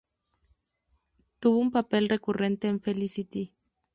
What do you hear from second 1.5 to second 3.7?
un papel recurrente en "Felicity".